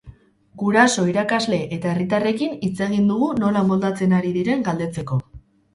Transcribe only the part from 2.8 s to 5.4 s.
egin dugu nola moldatzen ari diren galdetzeko.